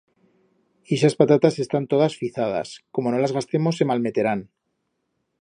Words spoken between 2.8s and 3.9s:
como no las gastemos se